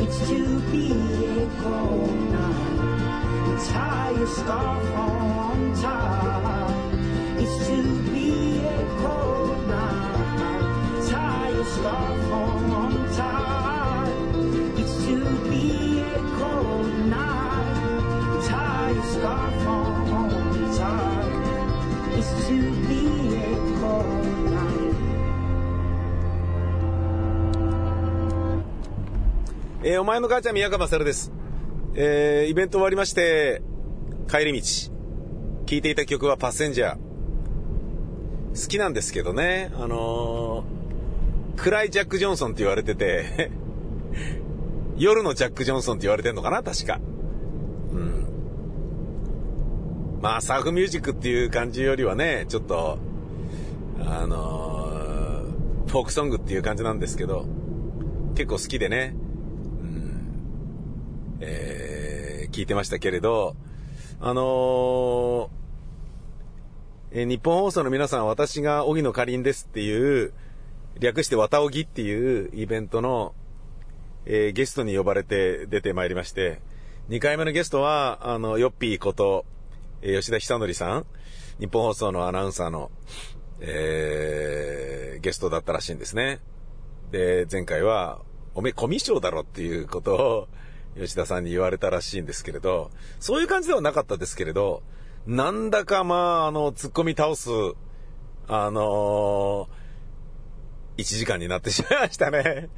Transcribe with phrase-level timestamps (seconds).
[0.00, 3.54] It's to be a cold night.
[3.54, 6.47] It's high, a star on high.
[29.88, 31.32] えーお前の母ちゃん宮川勝です。
[31.94, 33.62] えーイベント終わりまして、
[34.28, 34.66] 帰り道。
[35.64, 36.98] 聴いていた曲はパッセンジャー。
[38.60, 43.50] 好きなんですけどね、あのー暗いジャック・ジョンソンって言われてて、
[44.98, 46.62] 夜のジャック・ジョンソンって言われてんのかな？
[46.62, 47.00] 確か。
[47.90, 48.26] うん。
[50.20, 52.98] まあ、サーフミュージックっていう感じよりはね、ちょっと、
[54.04, 57.46] あのーフォークソングっていう感じなんですけど、
[58.34, 59.16] 結構好きでね、
[61.40, 63.56] えー聞いてましたけれど、
[64.20, 65.48] あのー
[67.12, 70.32] えー日本放送の皆さん、私が荻野かりんですっていう、
[70.98, 73.34] 略してわたおぎっていうイベントの、
[74.26, 76.60] えーゲストに呼ばれて出てまいりまして、
[77.10, 79.44] 2回目のゲストは、あの、ヨッピーこと、
[80.02, 81.06] えー吉田久典さん、
[81.60, 82.90] 日本放送のアナウンサーの、
[83.60, 86.40] えーゲストだったらしいんですね。
[87.10, 88.20] で、前回は、
[88.54, 90.48] おめえコミュ障だろっていうことを、
[90.98, 94.82] 吉田さんに言われたらしいんですけれど、そういう感じではなかったですけれど、
[95.26, 97.50] なんだかまあ、あの、突っ込み倒す、
[98.48, 102.68] あのー、1時間になってしまいましたね。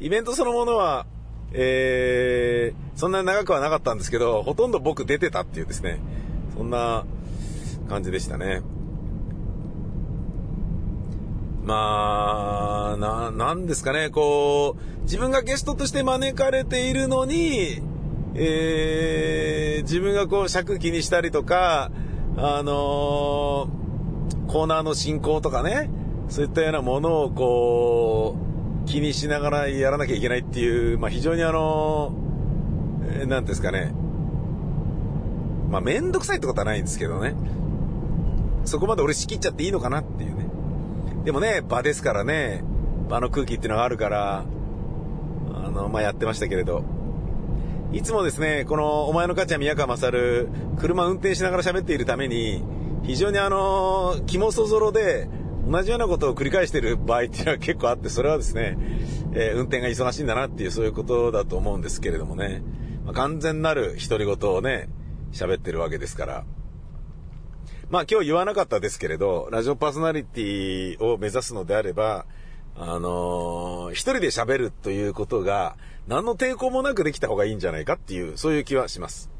[0.00, 1.06] イベントそのものは、
[1.52, 5.98] えー、そんなに長くはなかったんですけど、ほとんど僕出てたっていうですね、
[6.56, 7.04] そんな
[7.88, 8.62] 感じでしたね。
[11.68, 17.82] まあ、な、なんですかね、こう、自分がゲストとして招かれているのに、
[18.34, 21.90] えー、自分がこう尺気にしたりとか、
[22.38, 23.78] あのー
[24.46, 25.90] コーナーの進行とかね、
[26.30, 28.38] そういったようなものをこ
[28.84, 33.92] う、気にしながらやらなきゃいけないっていう、まあ非常にあのー、えーですかね、
[35.68, 37.34] まあめんどくさいってことはないんですけどね、
[38.64, 40.47] そこまで俺仕切っちゃっていいのかなっていうね。
[41.28, 42.64] でもね、場ですからね、
[43.10, 44.46] 場の空気っていうのがあるから、
[45.52, 46.82] あの、まあ、やってましたけれど。
[47.92, 52.64] いつもですね、この、お前の母ちゃん宮川勝、車運転しながら喋っているために、
[53.02, 55.28] 非常にあの、肝そぞろで、
[55.70, 58.78] 同じようなことを繰り返している場合っていうのは結構あって、それはですね、
[59.34, 62.62] えー運転が忙しいんだなっていう、そういうことだと思うんですけれどもね。
[63.04, 64.88] まあ、完全なる独り言をね、
[65.32, 66.44] 喋ってるわけですから。
[67.90, 72.26] まあ今日言わなかったですけれど、ラジオパーソナリティを目指すのであれば、
[72.76, 75.76] あのー一人で喋るということが、
[76.06, 79.30] 何の抵抗もなくできた方がいいんじゃないかっていう、そういう気はします。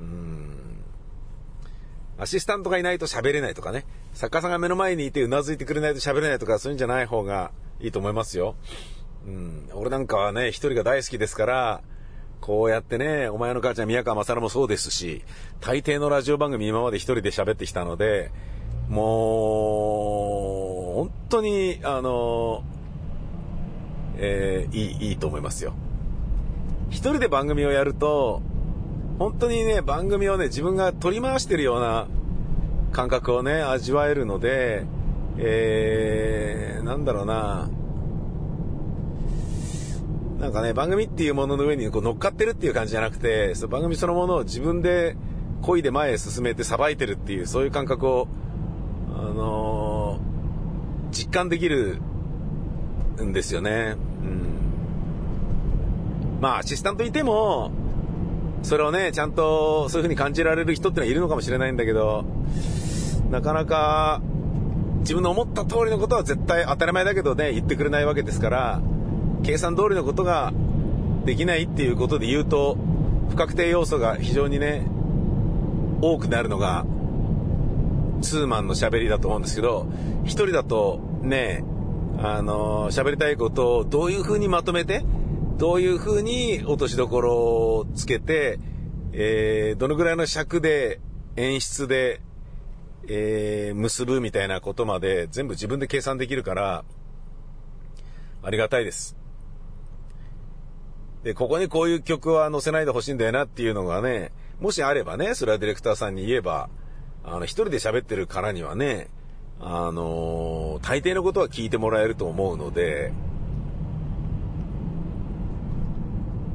[0.00, 0.84] うん。
[2.18, 8.56] アシスタントがいないと喋れないとかね、作家さんが目の前にいてうなずいてくれないと喋れないとか、そういうんじゃない方がいいと思いますよ。
[9.24, 9.70] うん。
[9.72, 11.82] 俺なんかはね、一人が大好きですから、
[12.40, 15.22] こうやってね、お前の母ちゃん宮川勝もそうですし、
[15.60, 18.30] 大抵のラジオ番組今まで一人で喋ってきたので、
[18.88, 22.64] もう、本当に、あの、
[24.16, 25.74] えーいい、いいと思いますよ。
[26.88, 28.42] 一人で番組をやると、
[29.18, 32.08] 本当にね、番組をね、自分が取り回してるような
[32.92, 34.86] 感覚をね、味わえるので、
[35.36, 37.68] えー、なんだろうな、
[40.40, 45.16] なんかね、番組っていうものの上にこう乗っかってるっていう感じじゃなくて、その番組そのものを自分で
[45.62, 48.26] 恋で前へ進めてさばいてるっていう、そういう感覚を、
[49.14, 50.30] あのー
[51.12, 52.00] 実感できる
[53.20, 53.96] んですよね。
[54.22, 54.40] うん。
[56.40, 57.70] まあ、アシスタントいても、
[58.62, 62.24] それをね、ちゃんとそういう風に感じられる人ってのはいるのかもしれないんだけど、
[63.30, 64.22] なかなか、
[65.00, 68.80] 自分の思った通りのことは絶対当たり前だけどね、言ってくれないわけですから、
[69.42, 70.52] 計算通りのことが
[71.24, 72.76] できないっていうことで言うと、
[73.30, 74.86] 不確定要素が非常にね、
[76.02, 76.86] 多くなるのが、
[78.22, 79.86] ツーマンの喋りだと思うんですけど、
[80.24, 81.64] 一人だとね、
[82.18, 85.04] あの、喋りたいことをどういう風にまとめて、
[85.56, 88.58] どういう風に落としどころをつけて、
[89.12, 91.00] えー、どのぐらいの尺で、
[91.36, 92.20] 演出で、
[93.08, 96.84] えー、結ぶみたいなことまで全部自分で計算できるから、
[98.42, 99.19] ありがたいです。
[101.22, 106.68] で、ここにこういう曲は載せないでほしいんだよなっていうのがね、もしあればね、それはディレクターさんに言えば、
[107.24, 109.08] あの、一人で喋ってるからにはね、
[109.60, 113.12] あのー大抵のことは聞いてもらえると思うので、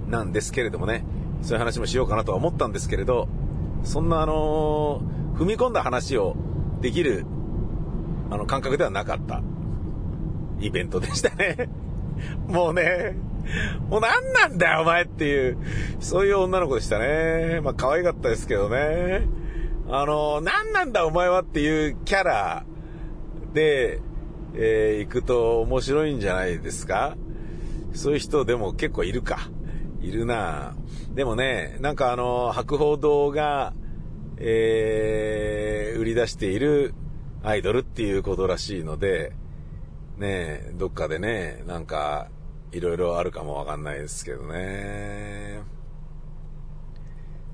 [0.07, 1.05] なんですけれどもね、
[1.43, 3.27] そういう話もしようかなとは思ったんですけれど、
[3.83, 6.35] そんなあのー、踏み込んだ話を
[6.81, 7.25] できる、
[8.31, 9.43] あの、感覚ではなかった
[10.59, 11.69] イベントでしたね。
[12.47, 13.15] もうね、
[13.89, 15.57] もう何なんだよお前っていう、
[15.99, 17.61] そういう女の子でしたね。
[17.61, 19.27] まあ可愛かったですけどね。
[19.89, 22.65] あの、何なんだお前はっていうキャラ
[23.53, 24.01] で、
[24.55, 27.17] えー、行くと面白いんじゃないですか？
[27.93, 29.49] そういう人でも結構いるか。
[30.01, 30.75] いるな
[31.15, 33.73] でもね、なんかあの、博報堂が、
[34.37, 36.93] えー、売り出している
[37.43, 39.31] アイドルっていうことらしいので、
[40.17, 42.27] ねどっかでね、なんか、
[42.75, 45.61] いろいろあるかもわかんないですけどね。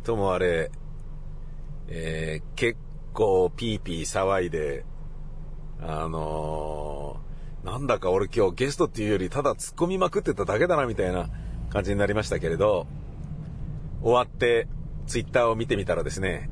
[0.03, 0.71] ともあれ、
[1.87, 2.79] えー、結
[3.13, 4.83] 構ピーピー騒いで、
[5.79, 11.29] あのー、なんだか俺今日ゲストっていうよりただ突っ込みまくってただけだなみたいな
[11.69, 12.87] 感じになりましたけれど、
[14.01, 14.67] 終わって
[15.05, 16.49] ツイッターを見てみたらですね、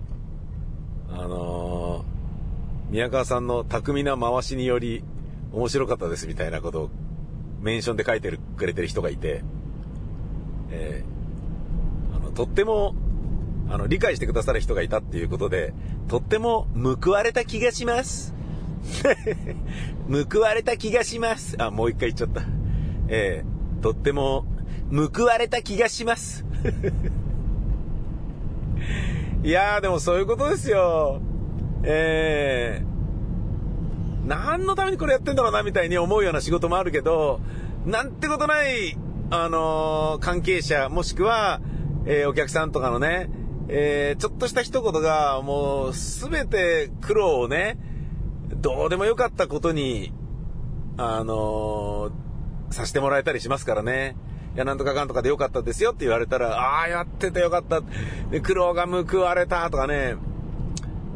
[1.10, 5.04] あのー、宮川さんの巧みな回しにより
[5.54, 6.89] 面白かったですみたいなことを
[7.62, 9.44] メンションで書いてるくれてる人がいて、
[10.72, 12.96] えー、あの、とっても、
[13.70, 15.74] あの、理解してくださる人がいたっていうことで、
[16.08, 16.68] とっても
[17.04, 18.34] 報われた気がします。
[20.32, 21.56] 報われた気がします。
[21.62, 22.42] あ、もう一回言っちゃった。
[23.08, 24.46] えー、とっても
[24.92, 26.46] 報われた気がします。
[29.44, 31.22] いやーでもそういうことですよ。
[31.84, 32.99] えー、
[34.30, 37.42] 何のためにこれやってんだろうなみたいに思うような仕事もあるけど、
[37.86, 38.96] なんてことない、
[39.31, 41.62] あのー、関係者、もしくは、
[42.06, 43.28] えー、お客さんとかのね、
[43.70, 47.80] えー、ちょっとした一言が、もう、すべて苦労をね、
[48.56, 50.14] どうでもよかったことに、
[50.98, 52.12] あの
[52.72, 54.16] させてもらえたりしますからね。
[54.54, 57.82] いや、なんとかかんとかでよかったですよって言われたら、ああ、やっててよかった。
[58.42, 60.18] 苦労が報われたとかね、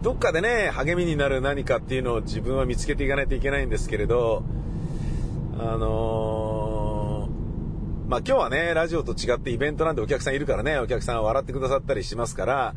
[0.03, 4.43] どっかでね、励みになる何かっていうのを自分は見つけていかないといけないんですけれど、
[5.57, 12.75] あのー、まあ、今日はね、ラジオと違ってイベントなんでお客さんいるからね、お客さん笑ってくださったりしますから、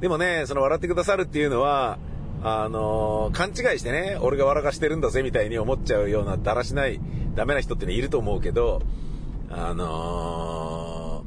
[0.00, 1.98] でもね、その笑ってくださるっていうのは、
[2.42, 7.00] あのー、勘違いしてね、俺が笑かしてるんだぜみたいに思っちゃうようなだらしない、
[7.36, 8.82] ダメな人ってね、いると思うけど、
[9.50, 11.24] あの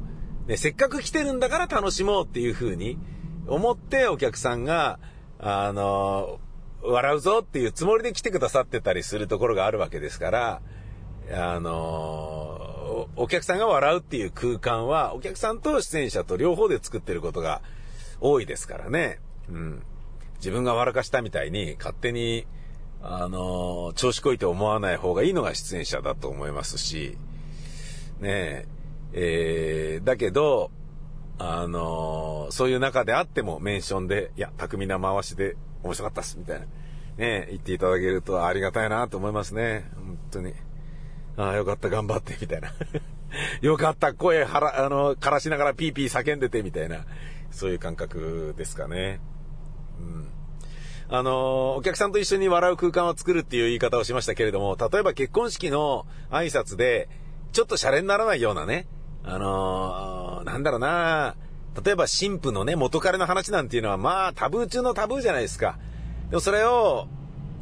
[0.48, 2.98] ー、ね、せっかく来てるんだから楽しもうっていう風に
[3.46, 4.98] 思ってお客さんが、
[5.42, 6.38] あの、
[6.82, 10.60] 笑うぞっていうつもりで来てくださってたりするところがあるわけですから、
[11.32, 17.62] あの、お客さんが笑うっていう空間は、お客さんと出演者と両方で作ってることが
[18.20, 19.18] 多いですからね。
[19.48, 19.82] うん。
[20.36, 22.46] 自分が笑かしたみたいに勝手に、
[23.02, 27.16] あの調子こいて思わない方がいいのが出演者だと思いますし、
[28.20, 28.66] ねえ、
[29.12, 30.70] えー、だけど、
[31.42, 36.66] あのー、そういう中であってもメンションで、いや、巧みな回しで面白かったっす、みたいな。
[37.16, 39.90] ね言っていただけるとありがたいなと思いますね。
[39.94, 40.52] 本当に。
[41.38, 42.70] ああ、よかった、頑張って、みたいな。
[43.62, 47.06] よかった、声はら、あの、枯らしながらピーピー叫んでて、みたいな。
[47.50, 49.20] そういう感覚ですかね。
[49.98, 50.30] うん。
[51.12, 57.08] あのお客さんと一緒に笑う空間を作るっていう言い方をしましたけれども、例えば結婚式の挨拶で、
[57.52, 58.86] ちょっとシャレにならないようなね、
[59.24, 61.34] あのー、なんだろうな
[61.84, 65.78] 例えば神父のね、元彼の話なんていうのは、まあ、タブー中のタブーじゃないですか。
[66.30, 67.06] でもそれを、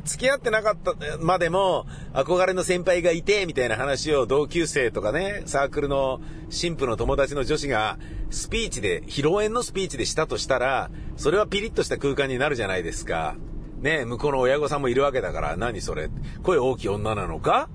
[0.05, 7.99] 付き合ってなかったまでも、憧れの先輩がいて、みたいな話を同級生とかね、サークルの神父の友達の女子が、
[8.31, 13.37] スピーチで、披露宴のスピーチでしたとしたら、それはピリッとした空間になるじゃないですか。
[13.81, 16.09] ね向こうの親御さんもいるわけだから、何それ
[16.43, 17.69] 声大きい女なのか？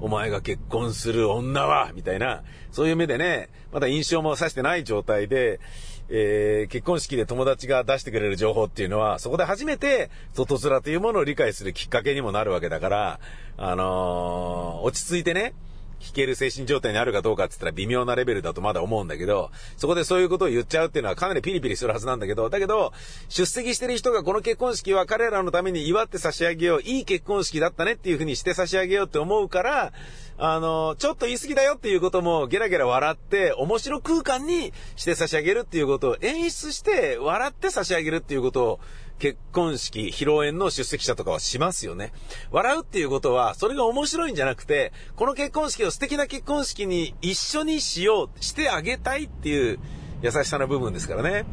[0.00, 5.60] お前が結婚する女は、みたいな、そういう目でね、まだ印象もさしてない状態で、
[6.08, 13.20] えー、結婚式で友達が出してくれる情報っていうのは、そこで初めて、外面というものを理解するきっかけにもなるわけだから、
[13.56, 15.54] あのー、落ち着いてね、
[16.00, 22.92] 弾ける精神状態にあるかどうかって言ったら微妙なレベルだとまだ思うんだけど、そこでそういうことを言っちゃうっていうのはかなりピリピリするはずなんだけど、だけど、
[23.28, 29.92] 出席してる人がこの結婚式は彼らのために祝って差し上げよう、いい結婚式だったねっていう風にして差し上げようって思うから、
[30.36, 38.80] あの、ちょっと言い過ぎだよっていうこともゲラゲラ笑って、面白空間にして差し上げるっていうことを演出して、笑って差し上げるっていうことを、
[39.24, 42.12] 結婚式、披露宴の出席者とかはしますよね。
[42.50, 49.78] 笑うっていうことは、それが面白いんじゃなくて、この結婚式を素敵な結婚式に一緒にしよう、してあげたいっていう
[50.20, 51.46] 優しさの部分ですからね。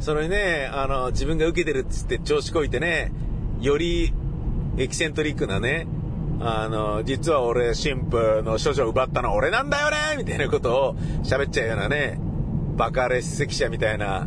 [0.00, 3.12] それね、あの、自分が受けてるっつって調子こいてね、
[3.60, 4.12] より
[4.76, 5.86] エキセントリックなね、
[6.40, 12.18] あの、実は俺、神父の処女を奪ったのは俺なんだよねみたいなことを喋っちゃうようなね、
[12.74, 14.26] バカ列席者みたいな、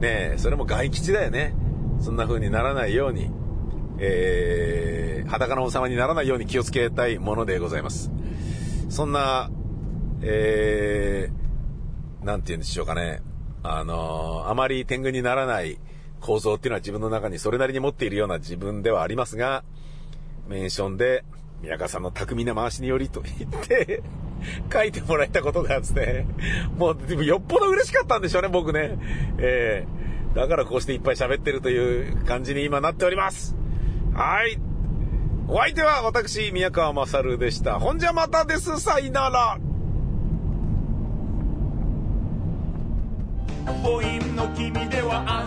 [0.00, 1.54] ねそれも外吉だよね。
[2.00, 3.30] そんな風にならないように、
[3.98, 8.10] えー、裸の王様にならないように気をつけたいものでございます。
[8.88, 9.50] そんな、
[10.22, 13.22] えー、なんて言うんでしょうかね。
[13.62, 15.78] あのあまり天狗にならない
[16.20, 19.64] 構造っていうのは自分の中にそれなりに持っているような自分ではありますが、
[20.48, 21.24] メンションで、
[21.62, 24.02] 宮川さんの巧みな回しによりと言って
[24.72, 26.26] 書いてもらえたことがですね、
[26.76, 28.98] もう、よっぽど嬉しかったんでしょうね、僕ね。
[29.38, 29.86] え、
[30.36, 33.56] だからこうしていっぱい喋ってるという感じに今なっております。
[34.12, 34.58] はい。
[35.48, 37.80] お相手は私、宮川勝でした。
[37.80, 38.78] ほんじゃまたです。
[38.78, 39.58] さいなら。
[43.82, 45.46] 母音の君ではア